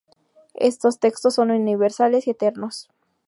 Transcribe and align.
Estos 0.55 0.97
textos 0.97 1.35
son 1.35 1.51
universales 1.51 2.25
y 2.25 2.31
eternos. 2.31 2.89